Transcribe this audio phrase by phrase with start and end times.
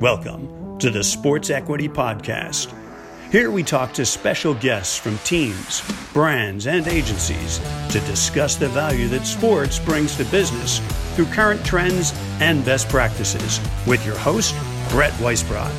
[0.00, 2.70] Welcome to the Sports Equity Podcast.
[3.32, 7.60] Here we talk to special guests from teams, brands, and agencies
[7.92, 10.80] to discuss the value that sports brings to business
[11.14, 14.54] through current trends and best practices with your host,
[14.90, 15.74] Brett Weisbrot.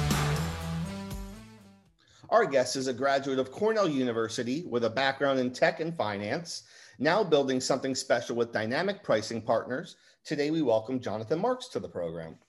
[2.30, 6.64] Our guest is a graduate of Cornell University with a background in tech and finance,
[6.98, 9.96] now building something special with dynamic pricing partners.
[10.24, 12.40] Today, we welcome Jonathan Marks to the program.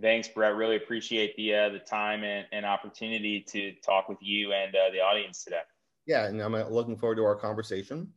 [0.00, 0.54] Thanks, Brett.
[0.54, 4.90] Really appreciate the uh, the time and, and, opportunity to talk with you and uh,
[4.90, 5.60] the audience today.
[6.06, 8.08] Yeah, and I'm uh, looking forward to our conversation.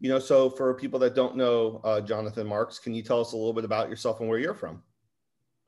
[0.00, 3.32] You know, so for people that don't know uh, Jonathan Marks, can you tell us
[3.32, 4.82] a little bit about yourself and where you're from?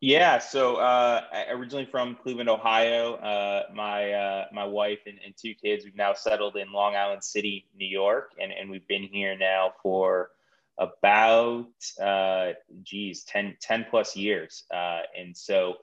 [0.01, 3.17] Yeah, so uh, originally from Cleveland, Ohio.
[3.17, 5.85] Uh, my uh, my wife and, and, two kids.
[5.85, 9.73] We've now settled in Long Island City, New York, and, and we've been here now
[9.83, 10.31] for
[10.81, 11.67] about
[12.03, 12.53] uh,
[12.83, 14.65] geez 10, 10 plus years.
[14.75, 15.75] Uh, and so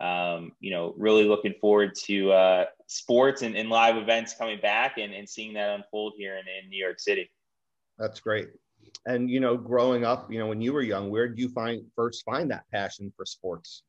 [0.00, 4.98] um, you know really looking forward to uh, sports and, and, live events coming back
[4.98, 7.30] and, and seeing that unfold here in, in new york city.
[7.98, 8.48] That's great.
[9.06, 11.82] And you know growing up you know when you were young where did you find
[11.94, 13.84] first find that passion for sports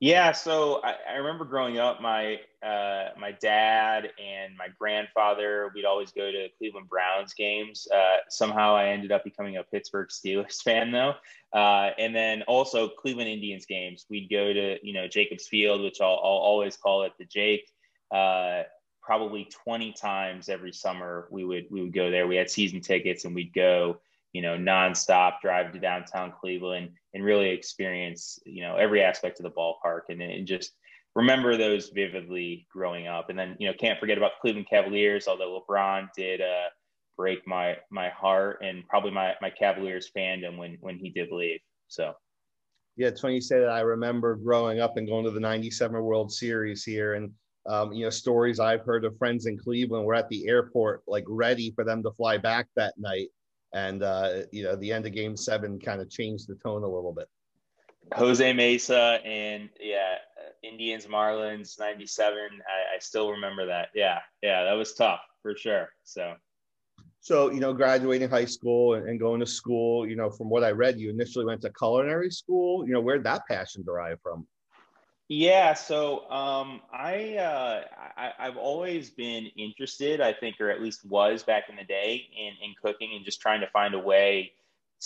[0.00, 5.84] yeah, so I, I, remember growing up, my uh, my dad and my grandfather, we'd
[5.84, 7.88] always go to Cleveland Browns games.
[7.92, 11.14] Uh, somehow, I ended up becoming a Pittsburgh Steelers fan, though.
[11.52, 14.06] Uh, and then also Cleveland Indians games.
[14.08, 17.68] We'd go to you know Jacobs Field, which I'll, I'll always call it the Jake.
[18.14, 18.62] Uh,
[19.02, 22.28] probably 20 times every summer, we would we would go there.
[22.28, 23.98] We had season tickets, and we'd go
[24.38, 29.42] you know, nonstop drive to downtown Cleveland and really experience, you know, every aspect of
[29.42, 30.74] the ballpark and, and just
[31.16, 33.30] remember those vividly growing up.
[33.30, 36.68] And then, you know, can't forget about the Cleveland Cavaliers, although LeBron did uh,
[37.16, 41.58] break my my heart and probably my my Cavaliers fandom when when he did leave.
[41.88, 42.14] So
[42.96, 43.70] yeah, it's funny you say that.
[43.70, 47.32] I remember growing up and going to the 97 World Series here and
[47.66, 51.24] um, you know, stories I've heard of friends in Cleveland were at the airport, like
[51.26, 53.28] ready for them to fly back that night
[53.72, 56.88] and uh, you know the end of game seven kind of changed the tone a
[56.88, 57.28] little bit.
[58.14, 60.14] Jose mesa and yeah
[60.62, 63.88] indians marlins 97 I, I, still remember that.
[63.94, 66.34] Yeah yeah that was tough for sure so.
[67.20, 70.64] So you know graduating high school and, and going to school you know from what
[70.64, 72.86] i read you initially went to culinary school.
[72.86, 74.46] You know where'd that passion derive from
[75.28, 77.82] yeah, so um, I, uh,
[78.16, 82.28] I have always been interested, I think, or at least was back in the day
[82.36, 84.52] in in cooking and just trying to find a way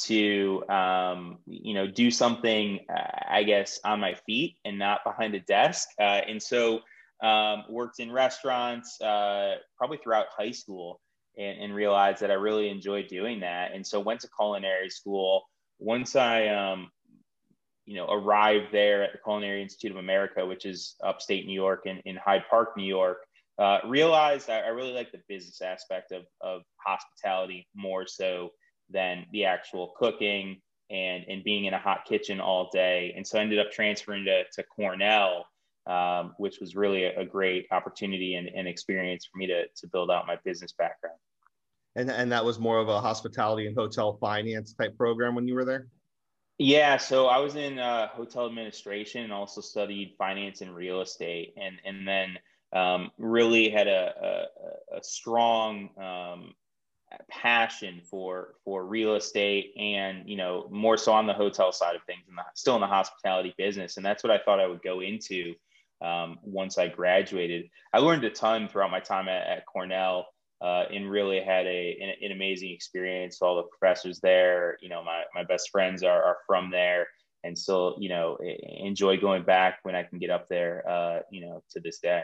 [0.04, 5.34] to um, you know do something, uh, I guess, on my feet and not behind
[5.34, 5.88] a desk.
[5.98, 6.80] Uh, and so
[7.22, 11.00] um, worked in restaurants uh, probably throughout high school
[11.36, 13.72] and, and realized that I really enjoyed doing that.
[13.72, 15.42] And so went to culinary school.
[15.78, 16.90] Once I um,
[17.86, 21.82] you know, arrived there at the Culinary Institute of America, which is upstate New York
[21.86, 23.18] in, in Hyde Park, New York,
[23.58, 28.50] uh, realized I, I, really like the business aspect of, of hospitality more so
[28.88, 30.60] than the actual cooking
[30.90, 33.12] and, and being in a hot kitchen all day.
[33.16, 35.46] And so I ended up transferring to, to Cornell,
[35.86, 39.86] um, which was really a, a great opportunity and, and, experience for me to, to
[39.88, 41.16] build out my business background.
[41.96, 45.54] And, and that was more of a hospitality and hotel finance type program when you
[45.54, 45.88] were there?
[46.58, 51.54] Yeah, so I was in uh, hotel administration and also studied finance and real estate,
[51.60, 52.38] and and then
[52.72, 54.48] um, really had a,
[54.92, 56.54] a, a strong um,
[57.28, 62.02] passion for for real estate, and you know more so on the hotel side of
[62.04, 65.00] things, and still in the hospitality business, and that's what I thought I would go
[65.00, 65.54] into
[66.00, 67.70] um, once I graduated.
[67.92, 70.26] I learned a ton throughout my time at, at Cornell
[70.62, 73.42] uh, and really had a an, an, amazing experience.
[73.42, 77.06] All the professors there, you know, my, my best friends are, are from there
[77.44, 78.38] and still, you know,
[78.78, 82.22] enjoy going back when I can get up there, uh, you know, to this day.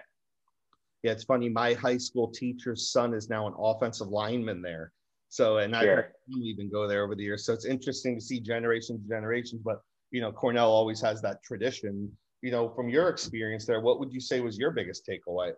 [1.02, 1.48] Yeah, it's funny.
[1.48, 4.92] My high school teacher's son is now an offensive lineman there.
[5.28, 5.98] So, and sure.
[5.98, 7.44] I've even go there over the years.
[7.44, 9.62] So it's interesting to see generations and generations.
[9.64, 12.10] But you know, Cornell always has that tradition.
[12.42, 15.52] You know, from your experience there, what would you say was your biggest takeaway?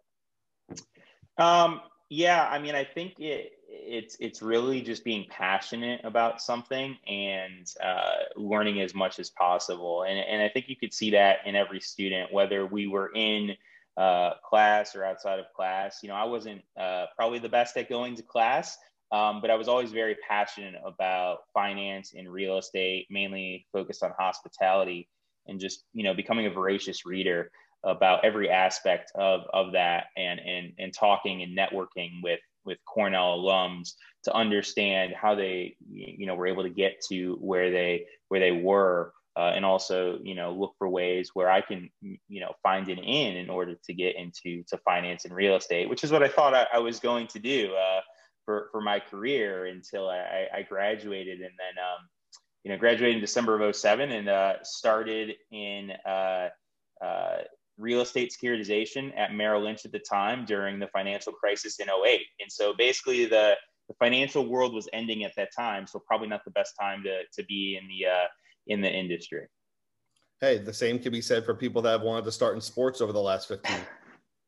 [1.38, 6.96] Um, yeah, I mean, I think it it's it's really just being passionate about something
[7.06, 10.02] and uh, learning as much as possible.
[10.02, 13.52] And and I think you could see that in every student, whether we were in
[13.96, 16.00] uh, class or outside of class.
[16.02, 18.76] You know, I wasn't uh, probably the best at going to class,
[19.12, 24.12] um, but I was always very passionate about finance and real estate, mainly focused on
[24.18, 25.08] hospitality
[25.46, 27.52] and just you know becoming a voracious reader
[27.84, 33.38] about every aspect of, of that and, and, and talking and networking with, with Cornell
[33.38, 33.92] alums
[34.24, 38.52] to understand how they, you know, were able to get to where they, where they
[38.52, 39.12] were.
[39.36, 42.98] uh, and also you know look for ways where I can you know find an
[42.98, 46.28] in in order to get into to finance and real estate, which is what I
[46.28, 48.00] thought I, I was going to do uh,
[48.44, 52.08] for for my career until I, I graduated, and then um,
[52.64, 56.48] you know graduated in December of 07 and uh, started in uh,
[57.02, 57.36] uh,
[57.80, 62.20] real estate securitization at Merrill Lynch at the time during the financial crisis in 08.
[62.40, 63.56] And so basically the
[63.88, 67.22] the financial world was ending at that time, so probably not the best time to
[67.32, 68.26] to be in the uh,
[68.68, 69.48] in the industry.
[70.40, 73.00] Hey, the same can be said for people that have wanted to start in sports
[73.00, 73.76] over the last 15.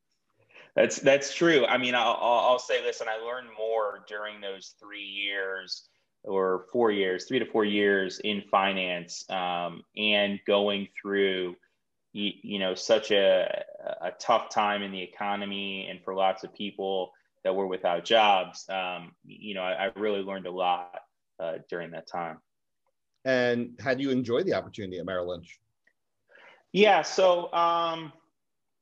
[0.77, 1.67] that's that's true.
[1.67, 5.89] I mean, I'll, I'll say this, and I learned more during those three years
[6.25, 11.57] or four years, three to four years in finance, um, and going through
[12.13, 13.65] you, you know such a,
[14.01, 17.13] a tough time in the economy and for lots of people
[17.45, 21.01] that were without jobs, um, you know, I, I, really learned a lot
[21.41, 22.39] uh, during that time.
[23.25, 25.59] And how do you enjoy the opportunity at Merrill Lynch?
[26.73, 28.13] Yeah, so um,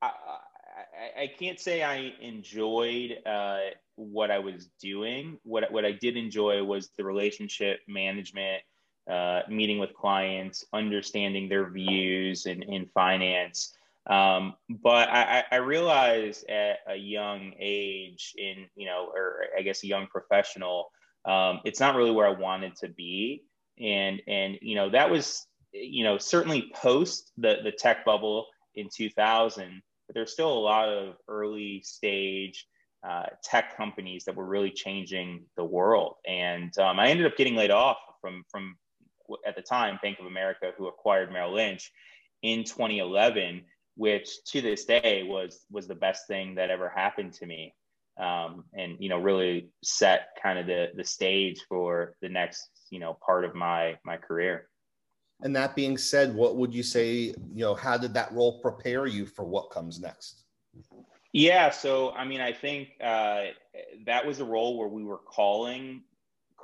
[0.01, 3.59] I, I, I, can't say I enjoyed uh,
[3.95, 5.37] what I was doing.
[5.43, 8.63] What what I did enjoy was the relationship management,
[9.09, 13.73] uh, meeting with clients, understanding their views in, in finance.
[14.09, 19.83] Um, but I, I realized at a young age, in you know, or I guess
[19.83, 20.91] a young professional,
[21.25, 23.43] um, it's not really where I wanted to be,
[23.79, 28.89] and and you know that was you know certainly post the the tech bubble in
[28.95, 32.65] 2000, but there's still a lot of early stage
[33.07, 37.55] uh, tech companies that were really changing the world, and um, I ended up getting
[37.55, 38.77] laid off from from
[39.45, 41.91] at the time Bank of America, who acquired Merrill Lynch
[42.41, 43.63] in 2011
[43.95, 47.73] which to this day was was the best thing that ever happened to me.
[48.19, 52.99] Um, and you know really set kind of the the stage for the next you
[52.99, 54.69] know part of my my career.
[55.43, 57.09] And that being said what would you say
[57.53, 60.43] you know how did that role prepare you for what comes next?
[61.33, 63.45] Yeah so i mean i think uh,
[64.05, 66.03] that was a role where we were calling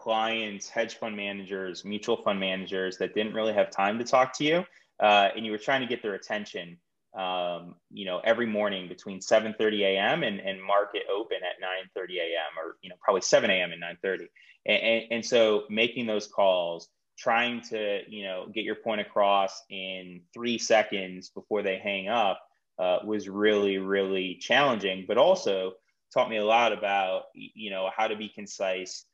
[0.07, 4.45] clients hedge fund managers mutual fund managers that didn't really have time to talk to
[4.45, 4.63] you
[5.03, 6.77] uh, and you were trying to get their attention
[7.17, 10.21] um, you know, every morning between 7:30 a.m.
[10.21, 11.59] and, and market open at
[11.99, 12.63] 9:30 a.m.
[12.63, 13.71] or you know probably 7 a.m.
[13.71, 14.27] and 9:30,
[14.67, 19.63] and, and, and so making those calls, trying to you know get your point across
[19.71, 22.39] in three seconds before they hang up
[22.77, 25.73] uh, was really really challenging, but also
[26.13, 29.05] taught me a lot about you know how to be concise.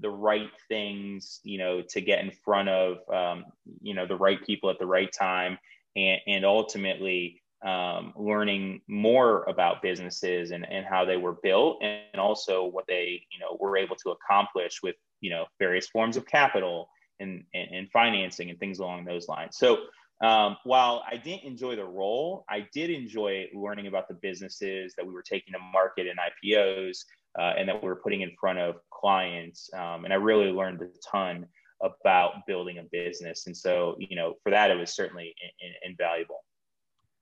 [0.00, 3.44] The right things, you know, to get in front of, um,
[3.80, 5.58] you know, the right people at the right time,
[5.96, 12.20] and, and ultimately um, learning more about businesses and, and how they were built and
[12.20, 16.26] also what they you know were able to accomplish with you know various forms of
[16.26, 16.88] capital
[17.20, 19.56] and, and, and financing and things along those lines.
[19.58, 19.78] So
[20.22, 25.06] um, while i didn't enjoy the role i did enjoy learning about the businesses that
[25.06, 27.04] we were taking to market and ipos
[27.38, 30.80] uh, and that we were putting in front of clients um, and i really learned
[30.82, 31.46] a ton
[31.82, 33.46] about building a business.
[33.46, 36.44] And so, you know, for that, it was certainly in, in, invaluable.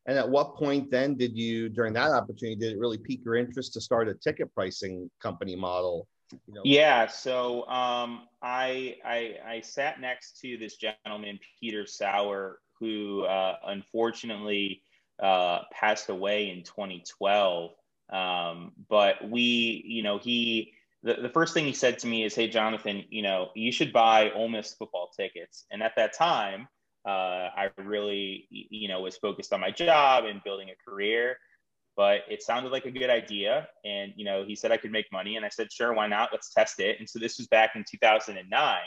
[0.07, 3.37] And at what point then did you, during that opportunity, did it really pique your
[3.37, 6.09] interest to start a ticket pricing company model?
[6.47, 6.61] You know?
[6.65, 7.07] Yeah.
[7.07, 14.83] So um, I, I, I sat next to this gentleman, Peter Sauer, who uh, unfortunately
[15.23, 17.73] uh, passed away in 2012.
[18.12, 22.35] Um, but we, you know, he the, the first thing he said to me is,
[22.35, 25.64] Hey, Jonathan, you know, you should buy Ole Miss football tickets.
[25.71, 26.69] And at that time,
[27.07, 31.37] uh, I really, you know, was focused on my job and building a career,
[31.97, 33.69] but it sounded like a good idea.
[33.85, 35.37] And, you know, he said I could make money.
[35.37, 36.29] And I said, sure, why not?
[36.33, 36.97] Let's test it.
[36.99, 38.79] And so this was back in 2009.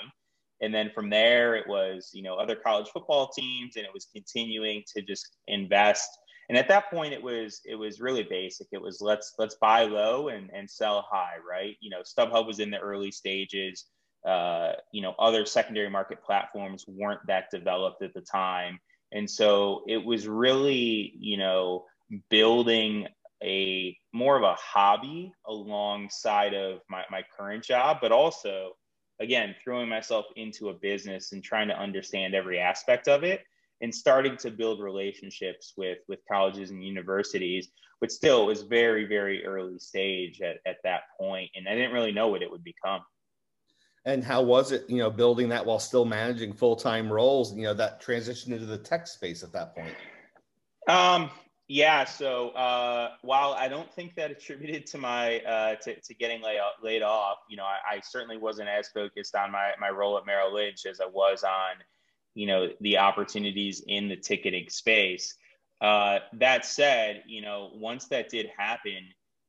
[0.61, 4.07] And then from there, it was, you know, other college football teams, and it was
[4.13, 6.07] continuing to just invest
[6.49, 8.67] and at that point it was it was really basic.
[8.71, 11.75] It was let's let's buy low and and sell high right?
[11.81, 13.85] You know stubhub was in the early stages.
[14.27, 18.79] Uh, you know other secondary market platforms weren't that developed at the time.
[19.11, 21.85] And so it was really you know
[22.29, 23.07] building
[23.43, 28.71] a more of a hobby alongside of my, my current job but also
[29.19, 33.41] again throwing myself into a business and trying to understand every aspect of it
[33.81, 39.05] and starting to build relationships with with colleges and universities but still it was very
[39.05, 42.63] very early stage at, at that point and i didn't really know what it would
[42.63, 43.01] become.
[44.05, 47.73] And how was it you know building that while still managing full-time roles you know
[47.73, 49.95] that transition into the tech space at that point?
[50.87, 51.29] Um
[51.67, 56.41] yeah so uh, while i don't think that attributed to my uh, to, to getting
[56.41, 60.17] laid, laid off you know I, I certainly wasn't as focused on my, my role
[60.17, 61.75] at merrill lynch as i was on
[62.35, 65.35] you know, the opportunities in the ticketing space.
[65.81, 68.99] Uh, that said, you know, once that did happen,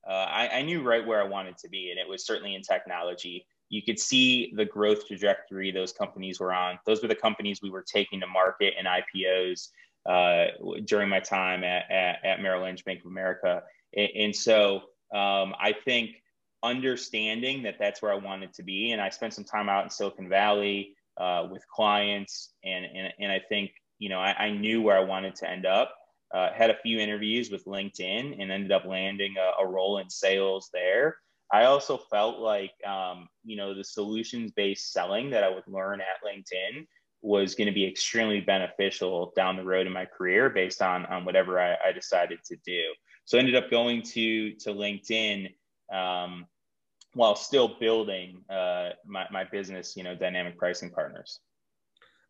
[0.09, 2.63] uh, I, I, knew right where I wanted to be, and it was certainly in
[2.63, 3.47] technology.
[3.69, 6.79] You could see the growth trajectory those companies were on.
[6.87, 9.69] Those were the companies we were taking to market and IPOs
[10.07, 10.47] uh,
[10.85, 13.63] during my time at, at, at, Merrill Lynch, Bank of America.
[13.97, 14.83] And, and so
[15.15, 16.11] um, I think
[16.63, 19.91] understanding that that's where I wanted to be, and I spent some time out in
[19.91, 24.83] Silicon Valley uh, with clients, and, and, and I think you know I, I knew
[24.83, 25.95] where I wanted to end up
[26.35, 30.11] uh, had a few interviews with LinkedIn and ended up landing a, a role in
[30.11, 31.17] sales there.
[31.53, 36.01] I also felt like, um, you know, the solutions based selling that I would learn
[36.01, 36.87] at LinkedIn
[37.23, 41.25] was going to be extremely beneficial down the road in my career based on, on
[41.25, 42.83] whatever I, I decided to do.
[43.27, 45.55] So I ended up going to, to LinkedIn
[45.95, 46.47] um,
[47.15, 51.41] while still building uh, my, my business, you know, dynamic pricing partners.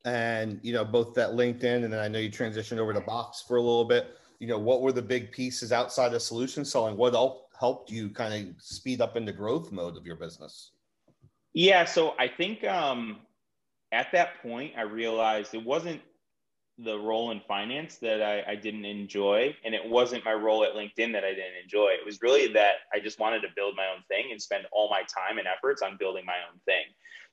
[0.07, 3.43] And you know both that linkedin and then i know you transitioned over to box
[3.47, 4.19] for a little bit.
[4.39, 6.99] You know what were the big pieces outside of solution selling?
[6.99, 7.15] What
[7.59, 10.73] helped you kind of speed up into growth mode of your business?
[11.55, 13.21] Yeah so i think um,
[13.93, 16.03] at that point i realized it wasn't
[16.79, 20.75] the role in finance that I, I didn't enjoy and it wasn't my role at
[20.75, 23.87] linkedin that i didn't enjoy it was really that i just wanted to build my
[23.87, 26.83] own thing and spend all my time and efforts on building my own thing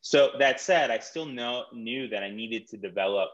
[0.01, 3.29] so that said, I still know, knew that I needed to develop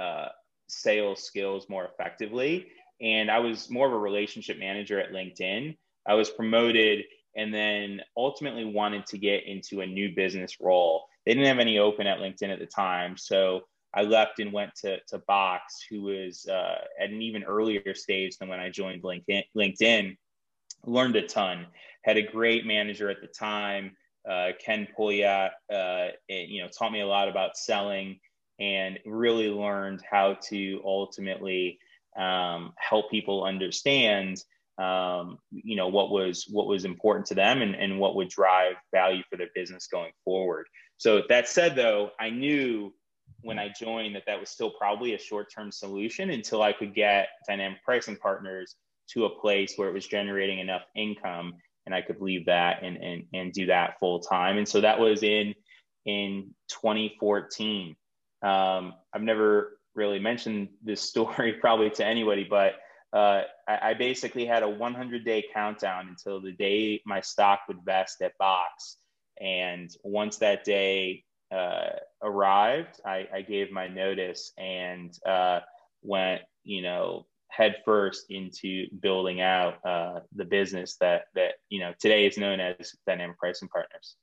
[0.00, 0.28] uh,
[0.66, 2.68] sales skills more effectively.
[3.00, 5.76] And I was more of a relationship manager at LinkedIn.
[6.06, 7.04] I was promoted
[7.36, 11.04] and then ultimately wanted to get into a new business role.
[11.26, 13.18] They didn't have any open at LinkedIn at the time.
[13.18, 13.62] So
[13.96, 18.36] I left and went to, to Box, who was uh, at an even earlier stage
[18.36, 19.44] than when I joined LinkedIn.
[19.56, 20.16] LinkedIn.
[20.84, 21.66] Learned a ton,
[22.04, 23.96] had a great manager at the time
[24.28, 28.18] uh, Ken Pouliot, uh, you know, taught me a lot about selling
[28.58, 31.78] and really learned how to ultimately
[32.16, 34.42] um, help people understand,
[34.78, 38.74] um, you know, what was what was important to them and, and what would drive
[38.92, 40.66] value for their business going forward.
[40.96, 42.92] So that said, though, I knew
[43.46, 47.28] when I joined that that was still probably a short-term solution until I could get
[47.46, 48.74] dynamic pricing partners
[49.10, 51.54] to a place where it was generating enough income
[51.86, 54.58] and I could leave that and and and do that full time.
[54.58, 55.54] And so that was in
[56.04, 57.96] in 2014.
[58.42, 62.74] Um, I've never really mentioned this story probably to anybody, but
[63.12, 67.78] uh, I, I, basically had a 100 day countdown until the day my stock would
[67.84, 68.98] vest at Box.
[69.40, 71.90] And once that day uh,
[72.22, 75.60] arrived, I, I, gave my notice and uh,
[76.02, 82.26] went, you know, headfirst into building out uh, the business that that you know today
[82.26, 84.16] is known as dynamic pricing partners.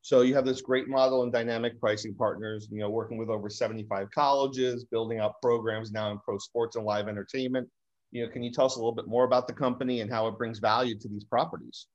[0.00, 3.48] So you have this great model in dynamic pricing partners you know working with over
[3.48, 7.68] 75 colleges building out programs now in pro sports and live entertainment.
[8.10, 10.26] You know can you tell us a little bit more about the company and how
[10.26, 11.86] it brings value to these properties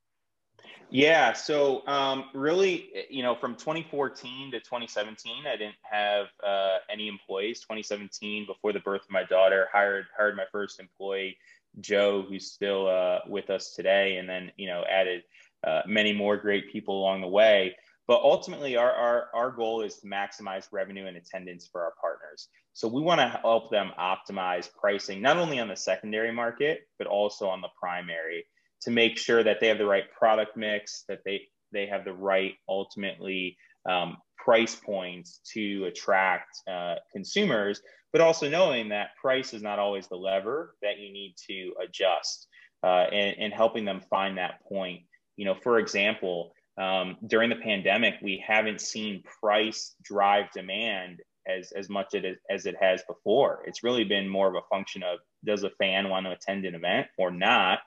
[0.90, 1.32] yeah.
[1.32, 7.60] So um, really, you know, from 2014 to 2017, I didn't have uh, any employees.
[7.60, 11.36] 2017, before the birth of my daughter, hired hired my first employee,
[11.80, 15.22] Joe, who's still uh, with us today, and then you know added
[15.66, 17.74] uh, many more great people along the way.
[18.06, 22.48] But ultimately, our, our, our goal is to maximize revenue and attendance for our partners.
[22.72, 27.06] So we want to help them optimize pricing, not only on the secondary market, but
[27.06, 28.46] also on the primary
[28.82, 31.42] to make sure that they have the right product mix, that they
[31.72, 33.56] they have the right ultimately
[33.88, 37.82] um, price points to attract uh, consumers,
[38.12, 42.46] but also knowing that price is not always the lever that you need to adjust
[42.82, 45.02] uh, and, and helping them find that point.
[45.36, 51.72] You know, for example, um, during the pandemic, we haven't seen price drive demand as,
[51.72, 53.62] as much as it has before.
[53.66, 56.74] It's really been more of a function of does a fan want to attend an
[56.74, 57.80] event or not?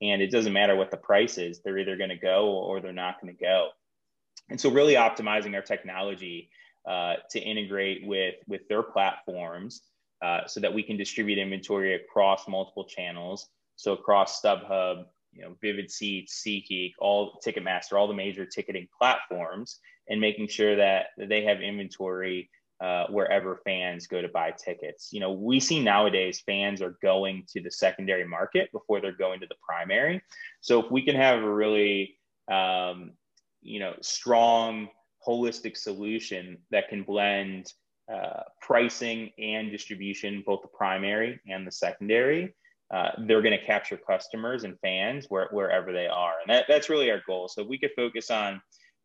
[0.00, 2.92] And it doesn't matter what the price is they're either going to go or they're
[2.92, 3.68] not going to go.
[4.48, 6.50] And so really optimizing our technology
[6.88, 9.82] uh, to integrate with with their platforms
[10.22, 13.48] uh, so that we can distribute inventory across multiple channels.
[13.76, 19.78] So across stubhub you know vivid seats SeatGeek all ticketmaster all the major ticketing platforms
[20.08, 22.50] and making sure that they have inventory
[22.80, 25.08] uh, wherever fans go to buy tickets.
[25.12, 29.40] You know, we see nowadays fans are going to the secondary market before they're going
[29.40, 30.22] to the primary.
[30.60, 32.16] So if we can have a really,
[32.50, 33.12] um,
[33.62, 34.88] you know, strong
[35.26, 37.72] holistic solution that can blend
[38.12, 42.54] uh, pricing and distribution, both the primary and the secondary,
[42.90, 46.34] uh, they're going to capture customers and fans where, wherever they are.
[46.40, 47.48] And that, that's really our goal.
[47.48, 48.62] So we could focus on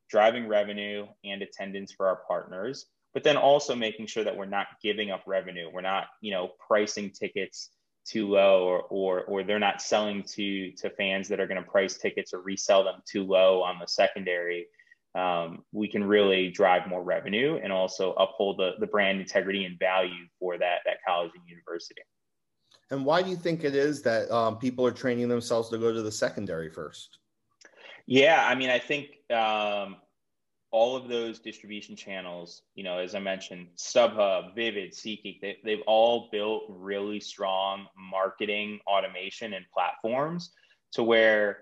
[0.10, 4.68] driving revenue and attendance for our partners but then also making sure that we're not
[4.82, 5.70] giving up revenue.
[5.72, 7.70] We're not, you know, pricing tickets
[8.06, 11.70] too low or or or they're not selling to to fans that are going to
[11.70, 14.68] price tickets or resell them too low on the secondary.
[15.16, 19.78] Um, we can really drive more revenue and also uphold the, the brand integrity and
[19.78, 22.02] value for that that college and university.
[22.90, 25.94] And why do you think it is that um, people are training themselves to go
[25.94, 27.20] to the secondary first?
[28.06, 29.98] Yeah, I mean, I think um,
[30.74, 35.84] all of those distribution channels, you know, as I mentioned, StubHub, Vivid, SeatGeek, they, they've
[35.86, 40.52] all built really strong marketing automation and platforms
[40.94, 41.60] to where,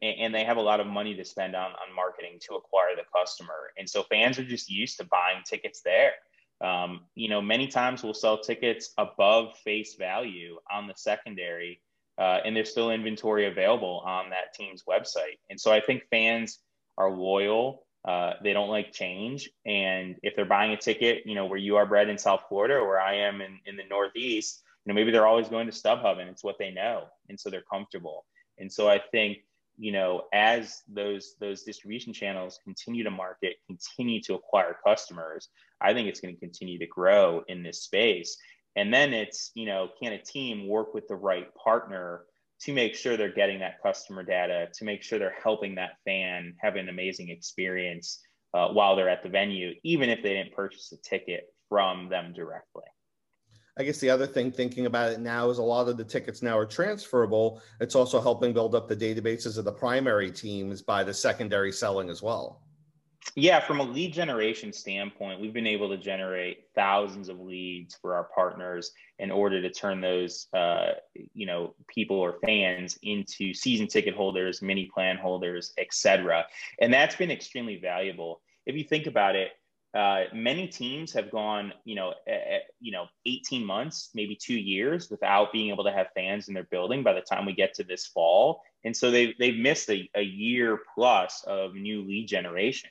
[0.00, 3.02] and they have a lot of money to spend on, on marketing to acquire the
[3.12, 3.72] customer.
[3.76, 6.12] And so fans are just used to buying tickets there.
[6.60, 11.82] Um, you know, many times we'll sell tickets above face value on the secondary,
[12.16, 15.40] uh, and there's still inventory available on that team's website.
[15.50, 16.60] And so I think fans
[16.96, 19.48] are loyal uh, they don't like change.
[19.64, 22.74] And if they're buying a ticket, you know, where you are Brett in South Florida
[22.74, 25.72] or where I am in, in the Northeast, you know, maybe they're always going to
[25.72, 27.04] StubHub and it's what they know.
[27.28, 28.24] And so they're comfortable.
[28.58, 29.38] And so I think,
[29.78, 35.48] you know, as those those distribution channels continue to market, continue to acquire customers,
[35.80, 38.36] I think it's going to continue to grow in this space.
[38.76, 42.24] And then it's, you know, can a team work with the right partner
[42.62, 46.54] to make sure they're getting that customer data, to make sure they're helping that fan
[46.60, 48.20] have an amazing experience
[48.54, 52.32] uh, while they're at the venue, even if they didn't purchase a ticket from them
[52.32, 52.84] directly.
[53.78, 56.42] I guess the other thing, thinking about it now, is a lot of the tickets
[56.42, 57.62] now are transferable.
[57.80, 62.10] It's also helping build up the databases of the primary teams by the secondary selling
[62.10, 62.62] as well.
[63.34, 68.14] Yeah, from a lead generation standpoint, we've been able to generate thousands of leads for
[68.14, 70.92] our partners in order to turn those, uh,
[71.32, 76.44] you know, people or fans into season ticket holders, mini plan holders, etc.
[76.80, 78.42] And that's been extremely valuable.
[78.66, 79.52] If you think about it,
[79.94, 82.14] uh, many teams have gone, you know,
[82.80, 86.64] you know, 18 months, maybe two years without being able to have fans in their
[86.64, 88.62] building by the time we get to this fall.
[88.84, 92.90] And so they've, they've missed a, a year plus of new lead generation.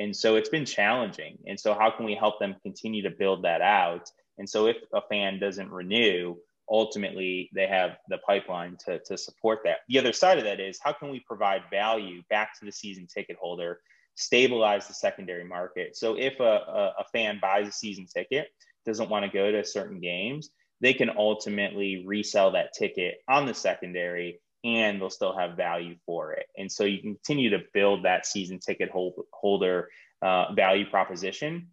[0.00, 1.36] And so it's been challenging.
[1.46, 4.10] And so, how can we help them continue to build that out?
[4.38, 6.36] And so, if a fan doesn't renew,
[6.70, 9.78] ultimately they have the pipeline to, to support that.
[9.88, 13.08] The other side of that is how can we provide value back to the season
[13.12, 13.80] ticket holder,
[14.14, 15.96] stabilize the secondary market?
[15.96, 18.48] So, if a, a, a fan buys a season ticket,
[18.86, 20.48] doesn't want to go to certain games,
[20.80, 26.32] they can ultimately resell that ticket on the secondary and they'll still have value for
[26.32, 26.46] it.
[26.56, 29.88] And so you continue to build that season ticket hold, holder
[30.22, 31.68] uh, value proposition,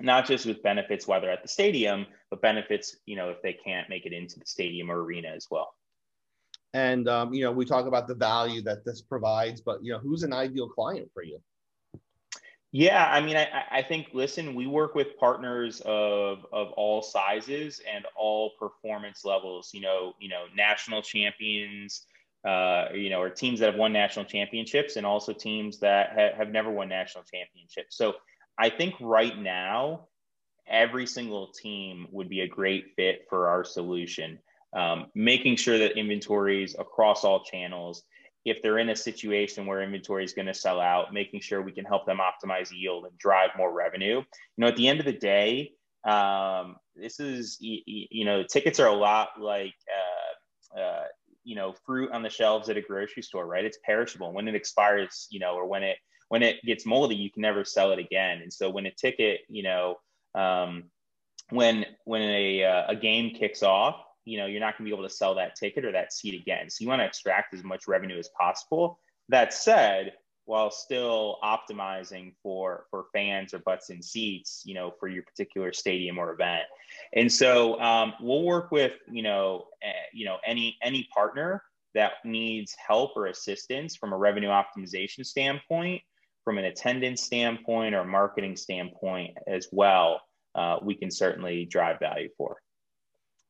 [0.00, 3.52] not just with benefits while they're at the stadium, but benefits, you know, if they
[3.52, 5.74] can't make it into the stadium or arena as well.
[6.74, 9.98] And um, you know, we talk about the value that this provides, but you know,
[9.98, 11.40] who's an ideal client for you?
[12.70, 17.80] Yeah, I mean, I, I think listen, we work with partners of of all sizes
[17.90, 19.70] and all performance levels.
[19.72, 22.06] You know, you know, national champions,
[22.46, 26.36] uh, you know, or teams that have won national championships and also teams that ha-
[26.36, 27.96] have never won national championships.
[27.96, 28.14] So
[28.58, 30.08] I think right now,
[30.68, 34.38] every single team would be a great fit for our solution.
[34.74, 38.02] Um, making sure that inventories across all channels,
[38.44, 41.72] if they're in a situation where inventory is going to sell out, making sure we
[41.72, 44.16] can help them optimize yield and drive more revenue.
[44.18, 44.24] You
[44.58, 45.72] know, at the end of the day,
[46.06, 49.74] um, this is, you, know, tickets are a lot like,
[50.76, 51.04] uh, uh,
[51.48, 53.64] you know fruit on the shelves at a grocery store right?
[53.64, 54.32] It's perishable.
[54.32, 55.96] When it expires you know or when it
[56.28, 58.42] when it gets moldy you can never sell it again.
[58.42, 59.96] And so when a ticket you know
[60.34, 60.84] um,
[61.50, 64.96] when when a, uh, a game kicks off you know you're not going to be
[64.96, 66.68] able to sell that ticket or that seat again.
[66.68, 69.00] So you want to extract as much revenue as possible.
[69.30, 70.12] That said
[70.48, 75.74] while still optimizing for for fans or butts in seats you know for your particular
[75.74, 76.62] stadium or event.
[77.12, 81.62] And so um, we'll work with you know uh, you know any any partner
[81.94, 86.00] that needs help or assistance from a revenue optimization standpoint
[86.44, 90.22] from an attendance standpoint or marketing standpoint as well
[90.54, 92.56] uh, we can certainly drive value for.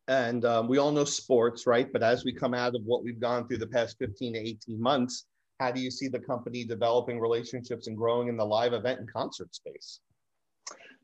[0.09, 1.93] And um, we all know sports right?
[1.93, 4.83] But as we come out of what we've gone through the past 15 to 18
[4.83, 5.27] months
[5.59, 9.12] how do you see the company developing relationships and growing in the live event and
[9.12, 10.01] concert space?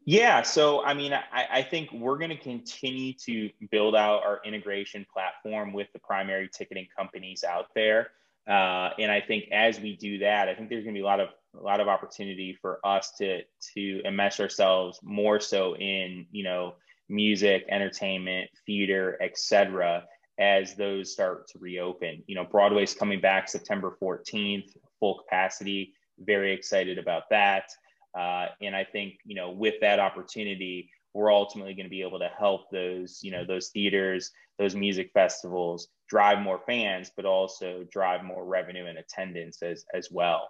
[0.06, 4.40] Yeah, so I mean, I, I think we're going to continue to build out our
[4.44, 8.08] integration platform with the primary ticketing companies out there,
[8.46, 11.06] uh, and I think as we do that, I think there's going to be a
[11.06, 13.42] lot of a lot of opportunity for us to
[13.74, 16.74] to enmesh ourselves more so in you know
[17.08, 20.04] music, entertainment, theater, etc
[20.38, 22.22] as those start to reopen.
[22.26, 25.92] You know, Broadway's coming back September 14th, full capacity.
[26.18, 27.70] Very excited about that.
[28.18, 32.18] Uh, and I think, you know, with that opportunity, we're ultimately going to be able
[32.18, 37.84] to help those, you know, those theaters, those music festivals drive more fans, but also
[37.90, 40.48] drive more revenue and attendance as, as well.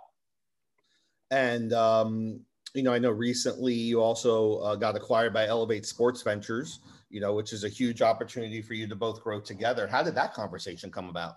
[1.31, 2.41] And, um,
[2.75, 7.21] you know, I know recently you also uh, got acquired by Elevate Sports Ventures, you
[7.21, 9.87] know, which is a huge opportunity for you to both grow together.
[9.87, 11.37] How did that conversation come about?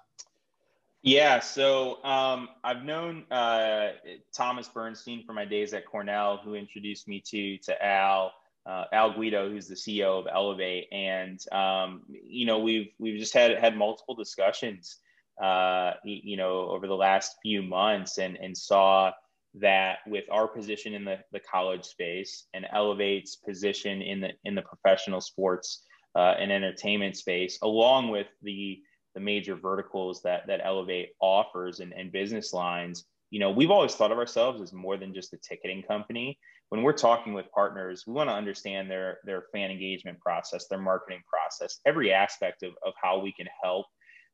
[1.04, 3.90] Yeah, so um, I've known uh,
[4.34, 8.34] Thomas Bernstein from my days at Cornell, who introduced me to to Al.
[8.66, 13.34] Uh, Al Guido, who's the CEO of Elevate, and um, you know we've we've just
[13.34, 14.98] had had multiple discussions,
[15.42, 19.14] uh, you know, over the last few months, and and saw
[19.60, 24.56] that with our position in the, the college space and Elevate's position in the in
[24.56, 25.84] the professional sports
[26.16, 28.80] uh, and entertainment space, along with the
[29.16, 33.96] the major verticals that that Elevate offers and, and business lines, you know, we've always
[33.96, 36.38] thought of ourselves as more than just a ticketing company.
[36.70, 40.82] When we're talking with partners, we want to understand their their fan engagement process, their
[40.82, 43.86] marketing process, every aspect of, of how we can help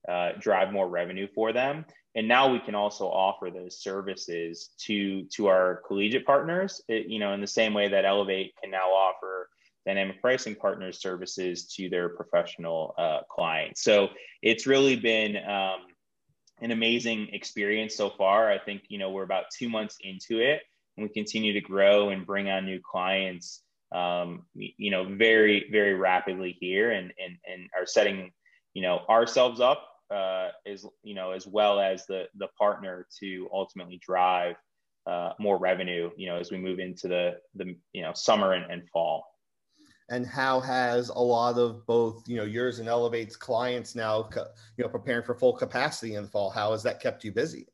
[0.08, 1.86] uh, drive more revenue for them.
[2.16, 6.82] And now we can also offer those services to to our collegiate partners.
[6.88, 9.50] It, you know, in the same way that Elevate can now offer
[9.86, 13.84] dynamic pricing partners services to their professional uh, clients.
[13.84, 14.10] So
[14.42, 15.88] it's really been um,
[16.62, 18.52] an amazing experience so far.
[18.52, 20.62] I think you know we're about two months into it,
[20.98, 23.62] and we continue to grow and bring on new clients.
[23.92, 28.32] Um, you know, very very rapidly here, and and and are setting
[28.76, 33.50] you know ourselves up uh, as you know as well as the the partner to
[33.52, 34.56] ultimately drive
[35.06, 36.10] uh, more revenue.
[36.16, 39.26] You know, as we move into the the you know summer and, and fall
[40.10, 44.30] and how has a lot of both you know yours and elevates clients now
[44.78, 47.68] you know preparing for full capacity in the fall how has that kept you busy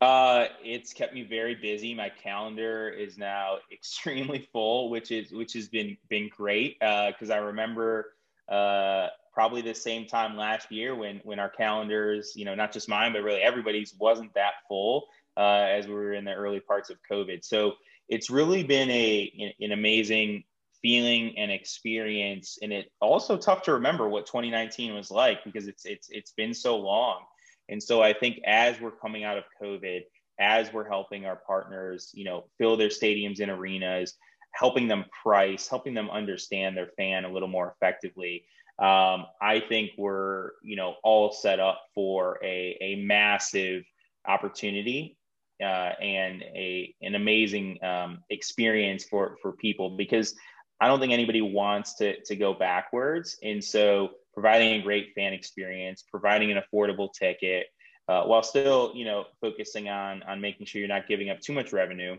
[0.00, 1.94] uh, it's kept me very busy.
[1.94, 6.78] My calendar is now extremely full, which is which has been been great.
[6.80, 8.14] Because uh, I remember
[8.48, 12.88] uh, probably the same time last year when when our calendars, you know, not just
[12.88, 16.90] mine but really everybody's wasn't that full uh, as we were in the early parts
[16.90, 17.44] of COVID.
[17.44, 17.72] So
[18.08, 20.44] it's really been a an amazing
[20.82, 25.86] feeling and experience and it also tough to remember what 2019 was like because it's
[25.86, 27.22] it's it's been so long
[27.70, 30.02] and so i think as we're coming out of covid
[30.38, 34.12] as we're helping our partners you know fill their stadiums and arenas
[34.52, 38.44] helping them price helping them understand their fan a little more effectively
[38.78, 43.84] um, i think we're you know all set up for a, a massive
[44.26, 45.16] opportunity
[45.62, 50.34] uh, and a an amazing um, experience for for people because
[50.80, 53.38] I don't think anybody wants to, to go backwards.
[53.42, 57.66] And so providing a great fan experience, providing an affordable ticket,
[58.08, 61.52] uh, while still, you know, focusing on, on making sure you're not giving up too
[61.52, 62.16] much revenue,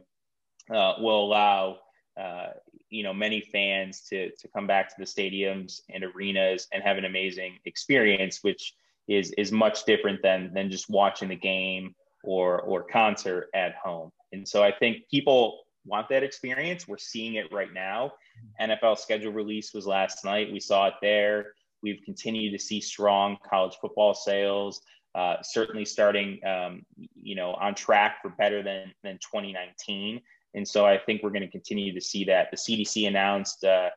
[0.74, 1.78] uh, will allow,
[2.20, 2.48] uh,
[2.90, 6.98] you know, many fans to, to come back to the stadiums and arenas and have
[6.98, 8.74] an amazing experience, which
[9.08, 14.12] is, is much different than, than just watching the game or, or concert at home.
[14.32, 16.88] And so I think people want that experience.
[16.88, 18.14] We're seeing it right now.
[18.60, 20.52] NFL schedule release was last night.
[20.52, 21.54] We saw it there.
[21.82, 24.82] We've continued to see strong college football sales.
[25.14, 30.20] Uh, certainly starting, um, you know, on track for better than than 2019.
[30.56, 32.50] And so I think we're going to continue to see that.
[32.50, 33.90] The CDC announced, uh,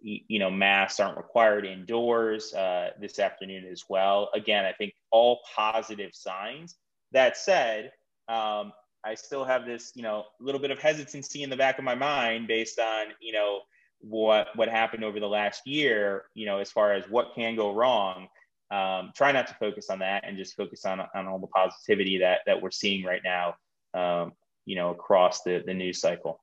[0.00, 4.30] you know, masks aren't required indoors uh, this afternoon as well.
[4.34, 6.76] Again, I think all positive signs.
[7.12, 7.92] That said,
[8.28, 8.72] um,
[9.04, 11.94] I still have this, you know, little bit of hesitancy in the back of my
[11.94, 13.60] mind based on, you know,
[14.00, 17.74] what what happened over the last year, you know, as far as what can go
[17.74, 18.28] wrong.
[18.70, 22.18] Um, try not to focus on that and just focus on on all the positivity
[22.18, 23.54] that that we're seeing right now,
[23.94, 24.32] um,
[24.68, 26.40] you know, across the the news cycle.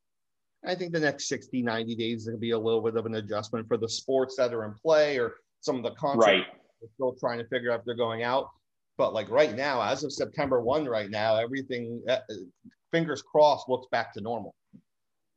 [0.66, 3.06] I think the next 60, 90 days is going to be a little bit of
[3.06, 6.26] an adjustment for the sports that are in play or some of the content.
[6.26, 6.46] Right.
[6.82, 8.50] We're still trying to figure out if they're going out.
[8.98, 12.18] But like right now, as of September 1, right now, everything, uh,
[12.92, 14.56] fingers crossed, looks back to normal.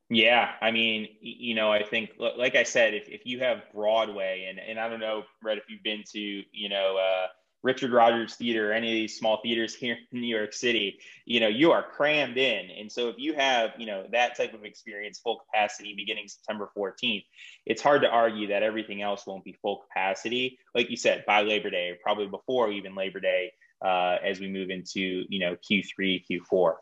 [0.08, 4.46] Yeah, I mean, you know, I think, like I said, if, if you have Broadway,
[4.48, 7.26] and, and I don't know, Brett, if you've been to, you know, uh,
[7.62, 11.40] Richard Rodgers Theater or any of these small theaters here in New York City, you
[11.40, 12.70] know, you are crammed in.
[12.70, 16.70] And so if you have, you know, that type of experience, full capacity beginning September
[16.76, 17.24] 14th,
[17.66, 20.58] it's hard to argue that everything else won't be full capacity.
[20.74, 23.52] Like you said, by Labor Day, probably before even Labor Day,
[23.84, 26.74] uh, as we move into, you know, Q3, Q4.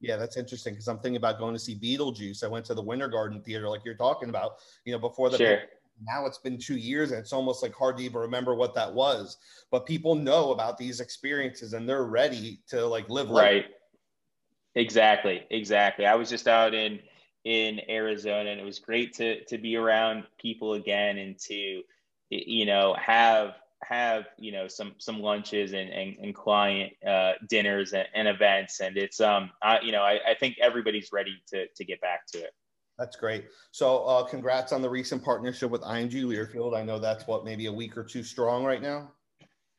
[0.00, 2.44] Yeah, that's interesting because I'm thinking about going to see Beetlejuice.
[2.44, 4.52] I went to the Winter Garden Theater, like you're talking about,
[4.84, 5.60] you know, before the sure
[6.04, 8.92] now it's been two years and it's almost like hard to even remember what that
[8.92, 9.38] was
[9.70, 13.66] but people know about these experiences and they're ready to like live right
[14.78, 16.06] Exactly, exactly.
[16.06, 17.00] I was just out in
[17.44, 21.82] in Arizona, and it was great to to be around people again and to
[22.30, 27.92] you know have have you know some some lunches and and, and client uh, dinners
[27.92, 31.66] and, and, events, and it's um I, you know I, I think everybody's ready to
[31.74, 32.52] to get back to it.
[32.98, 33.46] That's great.
[33.70, 36.76] So, uh, congrats on the recent partnership with IMG Learfield.
[36.76, 39.12] I know that's what maybe a week or two strong right now.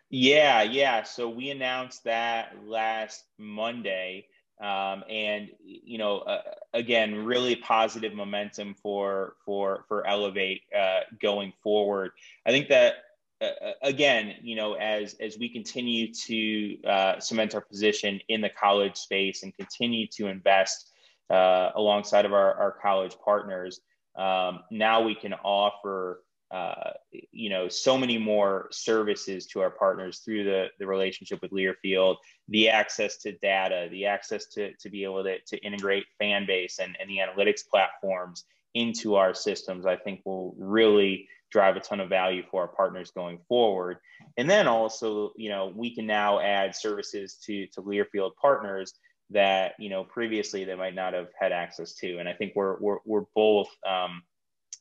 [0.09, 1.03] Yeah, yeah.
[1.03, 4.25] So we announced that last Monday,
[4.59, 6.41] um, and you know, uh,
[6.73, 12.11] again, really positive momentum for for for Elevate uh, going forward.
[12.45, 12.95] I think that
[13.39, 18.41] uh, uh again, you know, as as we continue to uh, cement our position in
[18.41, 20.89] the college space and continue to invest
[21.29, 23.81] uh, alongside of our, our college partners,
[24.15, 26.91] um, now we can offer uh,
[27.31, 32.15] you know so many more services to our partners through the, the relationship with Learfield,
[32.47, 36.79] the access to data, the access to, to be able to, to integrate fan base
[36.79, 41.99] and, and the analytics platforms into our systems, I think will really drive a ton
[41.99, 43.97] of value for our partners going forward.
[44.37, 48.93] And then also, you know, we can now add services to, to Learfield partners
[49.31, 52.17] that, you know, previously they might not have had access to.
[52.17, 54.23] And I think we're, we're, we're both um,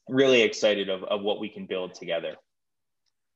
[0.09, 2.35] really excited of, of what we can build together.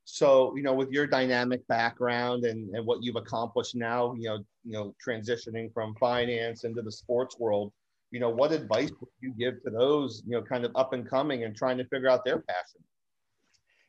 [0.04, 4.38] So, you know, with your dynamic background and, and what you've accomplished now, you know,
[4.64, 7.72] you know, transitioning from finance into the sports world,
[8.10, 11.08] you know, what advice would you give to those, you know, kind of up and
[11.08, 12.82] coming and trying to figure out their passion?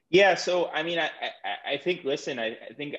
[0.09, 0.35] Yeah.
[0.35, 2.95] So, I mean, I, I, I think, listen, I, I think,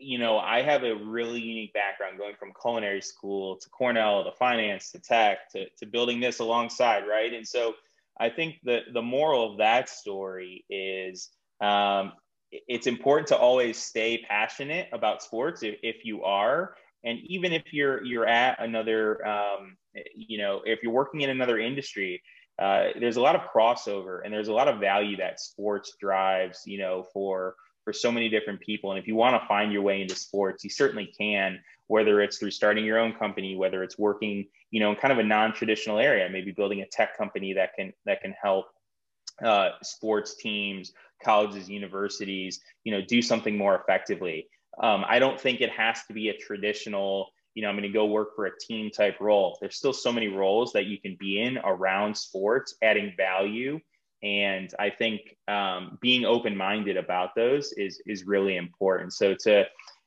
[0.00, 1.81] you know, I have a really unique background
[2.16, 7.04] going from culinary school to Cornell to finance to tech to, to building this alongside,
[7.08, 7.32] right?
[7.32, 7.74] And so,
[8.20, 12.12] I think that the moral of that story is um,
[12.50, 17.72] it's important to always stay passionate about sports if, if, you are, and even if
[17.72, 19.76] you're you're at another, um,
[20.14, 22.22] you know, if you're working in another industry,
[22.58, 26.62] uh, there's a lot of crossover and there's a lot of value that sports drives,
[26.66, 28.92] you know, for for so many different people.
[28.92, 31.58] And if you want to find your way into sports, you certainly can,
[31.92, 35.18] whether it's through starting your own company, whether it's working, you know, in kind of
[35.18, 38.64] a non-traditional area, maybe building a tech company that can that can help
[39.44, 44.48] uh, sports teams, colleges, universities, you know, do something more effectively.
[44.82, 47.90] Um, I don't think it has to be a traditional, you know, I'm going to
[47.90, 49.58] go work for a team type role.
[49.60, 53.78] There's still so many roles that you can be in around sports, adding value
[54.22, 59.12] and I think um, being open minded about those is is really important.
[59.12, 59.64] So to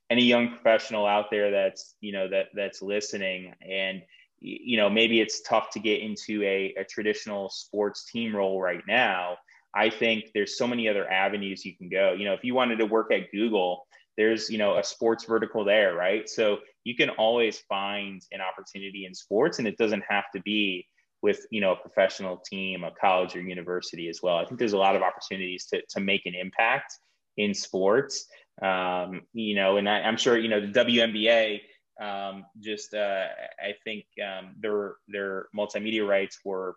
[0.10, 4.02] any young professional out there that's you know that that's listening and
[4.40, 8.84] you know maybe it's tough to get into a, a traditional sports team role right
[8.88, 9.38] now
[9.74, 12.78] i think there's so many other avenues you can go you know if you wanted
[12.78, 13.88] to work at google
[14.18, 19.06] there's you know a sports vertical there right so you can always find an opportunity
[19.06, 20.88] in sports and it doesn't have to be
[21.26, 24.38] with you know a professional team, a college or university as well.
[24.38, 26.94] I think there's a lot of opportunities to to make an impact
[27.36, 28.28] in sports.
[28.62, 31.62] Um, you know, and I, am sure you know the WNBA.
[32.02, 33.26] Um, just uh,
[33.60, 36.76] I think um, their their multimedia rights were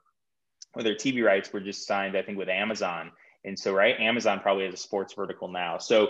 [0.75, 2.17] or their TV rights were just signed.
[2.17, 3.12] I think with Amazon,
[3.45, 5.79] and so right, Amazon probably has a sports vertical now.
[5.79, 6.09] So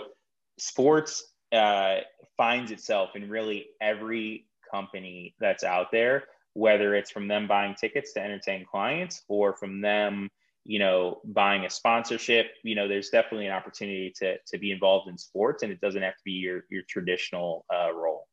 [0.57, 1.97] sports uh,
[2.37, 8.13] finds itself in really every company that's out there whether it's from them buying tickets
[8.13, 10.29] to entertain clients or from them
[10.69, 15.09] you know buying a sponsorship you know there's definitely an opportunity to to be involved
[15.09, 18.27] in sports and it doesn't have to be your your traditional uh, role.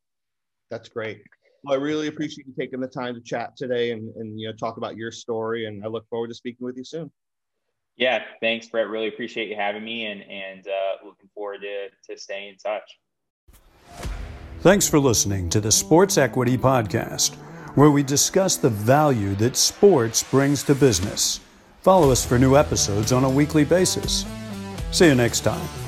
[0.69, 1.23] That's great.
[1.63, 4.53] Well i really appreciate you taking the time to chat today and and you know
[4.53, 7.11] talk about your story and i look forward to speaking with you soon.
[7.95, 8.87] Yeah thanks brett.
[8.87, 12.87] Really appreciate you having me and and uh, looking forward to to staying in touch.
[14.59, 17.33] Thanks for listening to the sports equity podcast
[17.73, 21.39] where we discuss the value that sports brings to business.
[21.87, 24.25] Follow us for new episodes on a weekly basis.
[24.91, 25.86] See you next time.